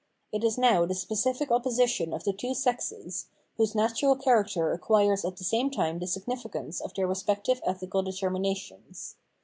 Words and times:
It 0.31 0.43
is 0.43 0.57
now 0.57 0.87
the 0.87 0.95
snecific 0.95 1.51
opposition 1.51 2.11
of 2.11 2.23
the 2.23 2.33
two 2.33 2.55
sexes, 2.55 3.27
whose 3.57 3.75
natural 3.75 4.15
character 4.15 4.71
acquires 4.73 5.23
at 5.23 5.37
the 5.37 5.43
same 5.43 5.69
time 5.69 5.99
the 5.99 6.07
signifi 6.07 6.51
cance 6.51 6.81
of 6.81 6.95
their 6.95 7.05
respective 7.05 7.61
ethical 7.67 8.01
determinations. 8.01 9.17